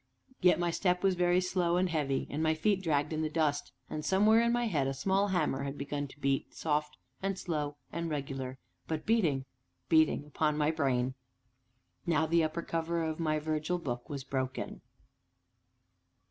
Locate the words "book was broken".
13.77-14.81